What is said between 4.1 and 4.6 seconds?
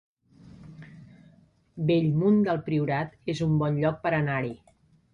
anar-hi